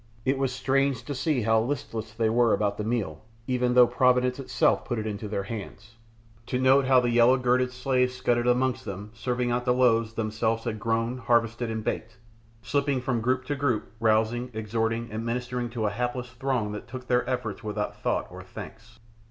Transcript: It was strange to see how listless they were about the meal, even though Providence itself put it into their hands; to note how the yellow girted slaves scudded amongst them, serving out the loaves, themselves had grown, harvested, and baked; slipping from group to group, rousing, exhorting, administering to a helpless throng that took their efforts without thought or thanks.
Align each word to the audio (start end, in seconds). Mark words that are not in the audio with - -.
It 0.25 0.39
was 0.39 0.51
strange 0.51 1.03
to 1.03 1.13
see 1.13 1.43
how 1.43 1.61
listless 1.61 2.11
they 2.11 2.27
were 2.27 2.55
about 2.55 2.77
the 2.79 2.83
meal, 2.83 3.23
even 3.45 3.75
though 3.75 3.85
Providence 3.85 4.39
itself 4.39 4.83
put 4.83 4.97
it 4.97 5.05
into 5.05 5.27
their 5.27 5.43
hands; 5.43 5.93
to 6.47 6.57
note 6.57 6.85
how 6.87 6.99
the 6.99 7.11
yellow 7.11 7.37
girted 7.37 7.69
slaves 7.71 8.15
scudded 8.15 8.47
amongst 8.47 8.83
them, 8.83 9.11
serving 9.13 9.51
out 9.51 9.63
the 9.63 9.75
loaves, 9.75 10.15
themselves 10.15 10.63
had 10.63 10.79
grown, 10.79 11.19
harvested, 11.19 11.69
and 11.69 11.83
baked; 11.83 12.17
slipping 12.63 12.99
from 12.99 13.21
group 13.21 13.45
to 13.45 13.55
group, 13.55 13.91
rousing, 13.99 14.49
exhorting, 14.55 15.11
administering 15.13 15.69
to 15.69 15.85
a 15.85 15.91
helpless 15.91 16.31
throng 16.31 16.71
that 16.71 16.87
took 16.87 17.05
their 17.05 17.29
efforts 17.29 17.63
without 17.63 18.01
thought 18.01 18.25
or 18.31 18.41
thanks. 18.41 18.97